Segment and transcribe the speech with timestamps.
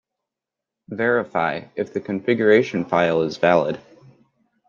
[0.89, 3.79] Verify if the configuration file is valid.